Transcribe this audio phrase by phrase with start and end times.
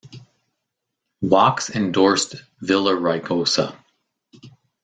[1.21, 3.77] Wachs endorsed Villaraigosa.